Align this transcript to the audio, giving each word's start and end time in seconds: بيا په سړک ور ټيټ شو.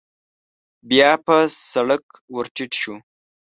بيا 0.89 1.11
په 1.25 1.35
سړک 1.71 2.05
ور 2.35 2.45
ټيټ 2.55 2.71
شو. 2.81 2.95